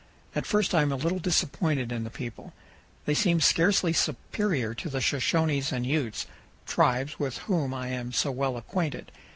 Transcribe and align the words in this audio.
At 0.33 0.47
first 0.47 0.73
I 0.73 0.81
am 0.81 0.91
a 0.91 0.95
little 0.95 1.19
disappointed 1.19 1.91
in 1.91 2.03
the 2.05 2.09
people. 2.09 2.53
They 3.05 3.13
seem 3.13 3.39
scarcely 3.39 3.93
superior 3.93 4.73
to 4.73 4.89
the 4.89 4.99
Shoshones 4.99 5.71
and 5.71 5.85
Utes, 5.85 6.25
tribes 6.65 7.19
with 7.19 7.37
whom 7.45 7.71
I 7.71 7.89
am 7.89 8.11
so 8.11 8.31
well 8.31 8.57
acquainted. 8.57 9.11